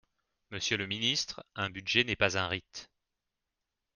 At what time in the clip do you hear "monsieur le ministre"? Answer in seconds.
0.49-1.45